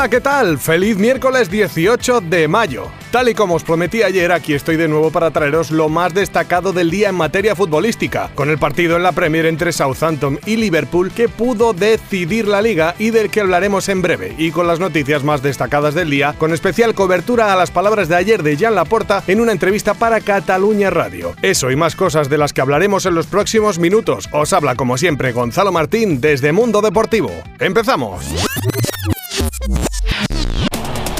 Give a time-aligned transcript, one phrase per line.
[0.00, 0.56] Hola, ¿qué tal?
[0.56, 2.90] Feliz miércoles 18 de mayo.
[3.10, 6.72] Tal y como os prometí ayer, aquí estoy de nuevo para traeros lo más destacado
[6.72, 11.10] del día en materia futbolística, con el partido en la Premier entre Southampton y Liverpool
[11.10, 15.22] que pudo decidir la liga y del que hablaremos en breve, y con las noticias
[15.22, 19.22] más destacadas del día, con especial cobertura a las palabras de ayer de Jan Laporta
[19.26, 21.34] en una entrevista para Cataluña Radio.
[21.42, 24.30] Eso y más cosas de las que hablaremos en los próximos minutos.
[24.32, 27.30] Os habla como siempre Gonzalo Martín desde Mundo Deportivo.
[27.58, 28.24] ¡Empezamos!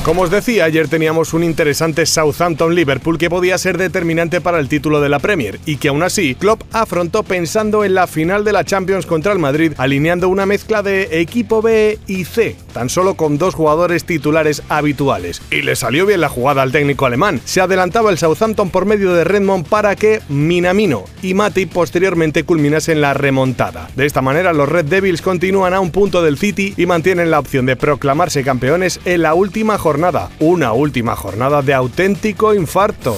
[0.02, 4.98] Como os decía, ayer teníamos un interesante Southampton-Liverpool que podía ser determinante para el título
[5.02, 8.64] de la Premier y que aún así Klopp afrontó pensando en la final de la
[8.64, 13.36] Champions contra el Madrid, alineando una mezcla de equipo B y C, tan solo con
[13.36, 15.42] dos jugadores titulares habituales.
[15.50, 17.38] Y le salió bien la jugada al técnico alemán.
[17.44, 23.02] Se adelantaba el Southampton por medio de Redmond para que Minamino y Mati posteriormente culminasen
[23.02, 23.90] la remontada.
[23.96, 27.38] De esta manera, los Red Devils continúan a un punto del City y mantienen la
[27.38, 29.89] opción de proclamarse campeones en la última jornada
[30.38, 33.16] una última jornada de auténtico infarto.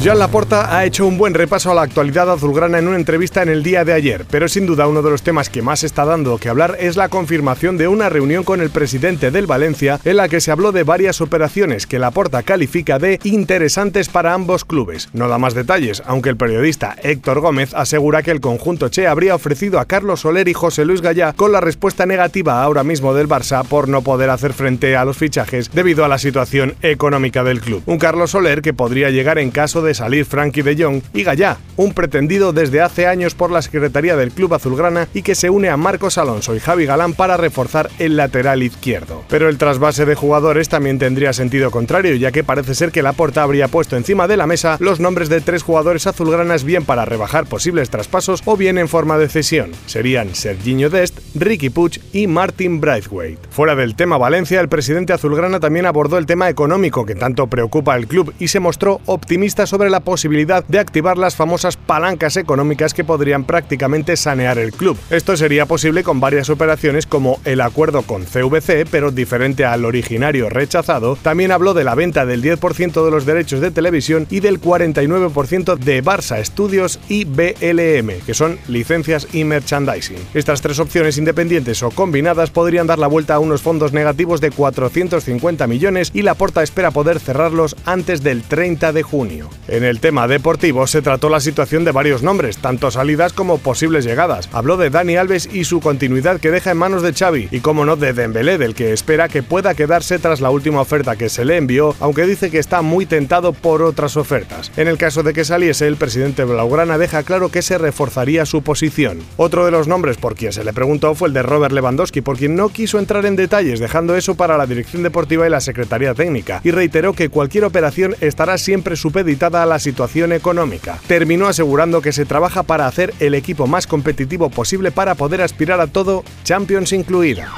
[0.00, 3.48] Joan Laporta ha hecho un buen repaso a la actualidad azulgrana en una entrevista en
[3.48, 6.38] el día de ayer, pero sin duda uno de los temas que más está dando
[6.38, 10.28] que hablar es la confirmación de una reunión con el presidente del Valencia en la
[10.28, 15.08] que se habló de varias operaciones que Laporta califica de interesantes para ambos clubes.
[15.14, 19.34] No da más detalles, aunque el periodista Héctor Gómez asegura que el conjunto Che habría
[19.34, 23.28] ofrecido a Carlos Soler y José Luis Gallá con la respuesta negativa ahora mismo del
[23.28, 27.60] Barça por no poder hacer frente a los fichajes debido a la situación económica del
[27.60, 27.82] club.
[27.86, 31.22] Un Carlos Soler que podría llegar en caso de de salir Frankie de Jong y
[31.22, 35.48] Gallá, un pretendido desde hace años por la Secretaría del Club Azulgrana y que se
[35.48, 39.24] une a Marcos Alonso y Javi Galán para reforzar el lateral izquierdo.
[39.28, 43.42] Pero el trasvase de jugadores también tendría sentido contrario, ya que parece ser que Laporta
[43.42, 47.46] habría puesto encima de la mesa los nombres de tres jugadores azulgranas bien para rebajar
[47.46, 49.70] posibles traspasos o bien en forma de cesión.
[49.86, 53.48] Serían Serginho Dest, Ricky Puch y Martin Braithwaite.
[53.50, 57.94] Fuera del tema Valencia, el presidente azulgrana también abordó el tema económico que tanto preocupa
[57.94, 62.36] al club y se mostró optimista sobre sobre la posibilidad de activar las famosas palancas
[62.36, 64.98] económicas que podrían prácticamente sanear el club.
[65.08, 70.48] Esto sería posible con varias operaciones como el acuerdo con CVC, pero diferente al originario
[70.48, 74.60] rechazado, también habló de la venta del 10% de los derechos de televisión y del
[74.60, 80.18] 49% de Barça Studios y BLM, que son licencias y merchandising.
[80.34, 84.50] Estas tres opciones independientes o combinadas podrían dar la vuelta a unos fondos negativos de
[84.50, 89.48] 450 millones y la porta espera poder cerrarlos antes del 30 de junio.
[89.68, 94.06] En el tema deportivo se trató la situación de varios nombres, tanto salidas como posibles
[94.06, 94.48] llegadas.
[94.54, 97.84] Habló de Dani Alves y su continuidad que deja en manos de Xavi y como
[97.84, 101.44] no de Dembélé del que espera que pueda quedarse tras la última oferta que se
[101.44, 104.72] le envió, aunque dice que está muy tentado por otras ofertas.
[104.78, 108.62] En el caso de que saliese, el presidente Blaugrana deja claro que se reforzaría su
[108.62, 109.18] posición.
[109.36, 112.38] Otro de los nombres por quien se le preguntó fue el de Robert Lewandowski, por
[112.38, 116.14] quien no quiso entrar en detalles, dejando eso para la dirección deportiva y la secretaría
[116.14, 120.98] técnica, y reiteró que cualquier operación estará siempre supeditada la situación económica.
[121.06, 125.80] Terminó asegurando que se trabaja para hacer el equipo más competitivo posible para poder aspirar
[125.80, 127.52] a todo, Champions incluida.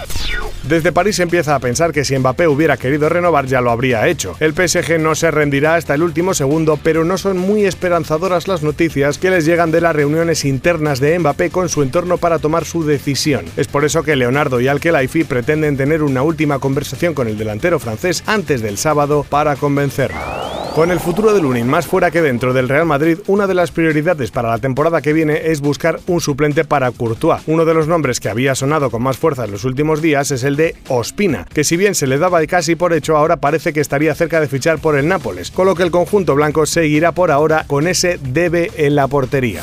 [0.62, 4.36] Desde París empieza a pensar que si Mbappé hubiera querido renovar ya lo habría hecho.
[4.40, 8.62] El PSG no se rendirá hasta el último segundo, pero no son muy esperanzadoras las
[8.62, 12.66] noticias que les llegan de las reuniones internas de Mbappé con su entorno para tomar
[12.66, 13.46] su decisión.
[13.56, 17.78] Es por eso que Leonardo y Alkelaifi pretenden tener una última conversación con el delantero
[17.78, 20.39] francés antes del sábado para convencerlo.
[20.74, 23.72] Con el futuro de Lunin más fuera que dentro del Real Madrid, una de las
[23.72, 27.42] prioridades para la temporada que viene es buscar un suplente para Courtois.
[27.48, 30.44] Uno de los nombres que había sonado con más fuerza en los últimos días es
[30.44, 33.80] el de Ospina, que si bien se le daba casi por hecho, ahora parece que
[33.80, 37.32] estaría cerca de fichar por el Nápoles, con lo que el conjunto blanco seguirá por
[37.32, 39.62] ahora con ese debe en la portería.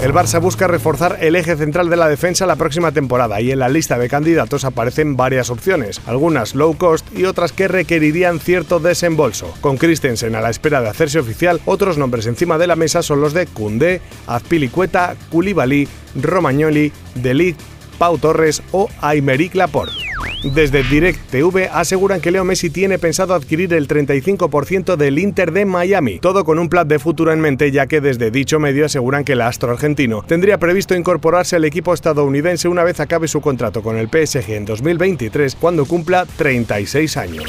[0.00, 3.58] El Barça busca reforzar el eje central de la defensa la próxima temporada y en
[3.58, 8.78] la lista de candidatos aparecen varias opciones, algunas low cost y otras que requerirían cierto
[8.78, 9.52] desembolso.
[9.60, 13.20] Con Christensen a la espera de hacerse oficial, otros nombres encima de la mesa son
[13.20, 17.60] los de Koundé, Azpilicueta, Koulibaly, Romagnoli, Delict,
[17.98, 20.07] Pau Torres o Aymeric Laporte.
[20.42, 25.64] Desde Direct TV aseguran que Leo Messi tiene pensado adquirir el 35% del Inter de
[25.64, 29.24] Miami, todo con un plan de futuro en mente, ya que desde dicho medio aseguran
[29.24, 33.82] que el astro argentino tendría previsto incorporarse al equipo estadounidense una vez acabe su contrato
[33.82, 37.48] con el PSG en 2023, cuando cumpla 36 años.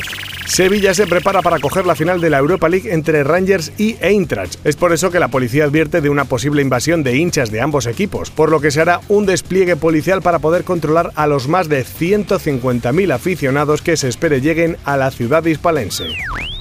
[0.49, 4.55] Sevilla se prepara para coger la final de la Europa League entre Rangers y Eintracht.
[4.65, 7.85] Es por eso que la policía advierte de una posible invasión de hinchas de ambos
[7.85, 11.69] equipos, por lo que se hará un despliegue policial para poder controlar a los más
[11.69, 11.83] de
[12.59, 16.05] 150.000 aficionados que se espere lleguen a la ciudad hispalense.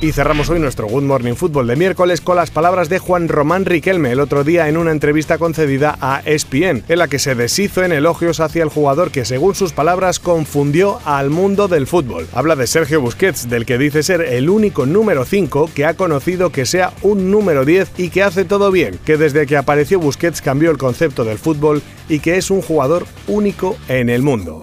[0.01, 3.65] Y cerramos hoy nuestro Good Morning Football de miércoles con las palabras de Juan Román
[3.65, 7.83] Riquelme el otro día en una entrevista concedida a ESPN, en la que se deshizo
[7.83, 12.29] en elogios hacia el jugador que, según sus palabras, confundió al mundo del fútbol.
[12.33, 16.51] Habla de Sergio Busquets, del que dice ser el único número 5 que ha conocido
[16.51, 20.43] que sea un número 10 y que hace todo bien, que desde que apareció Busquets
[20.43, 24.63] cambió el concepto del fútbol y que es un jugador único en el mundo.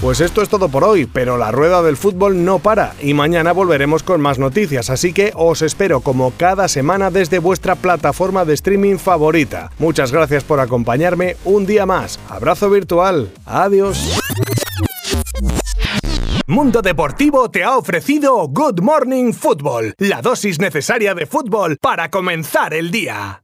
[0.00, 3.52] Pues esto es todo por hoy, pero la rueda del fútbol no para y mañana
[3.52, 8.54] volveremos con más noticias, así que os espero como cada semana desde vuestra plataforma de
[8.54, 9.70] streaming favorita.
[9.78, 12.18] Muchas gracias por acompañarme un día más.
[12.30, 13.30] Abrazo virtual.
[13.44, 14.18] Adiós.
[16.46, 22.72] Mundo Deportivo te ha ofrecido Good Morning Football, la dosis necesaria de fútbol para comenzar
[22.72, 23.38] el día.